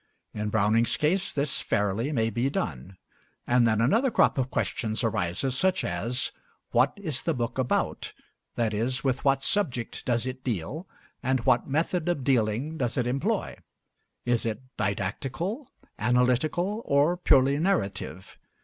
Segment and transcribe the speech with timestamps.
[0.33, 2.97] In Browning's case this fairly may be done;
[3.45, 6.31] and then another crop of questions arises, such as:
[6.71, 8.11] What is the book about,
[8.57, 10.87] i.e., with what subject does it deal,
[11.21, 13.57] and what method of dealing does it employ?
[14.25, 15.67] Is it didactical,
[15.99, 18.39] analytical, or purely narrative?